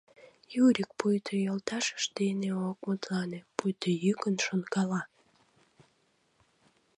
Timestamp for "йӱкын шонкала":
4.03-5.01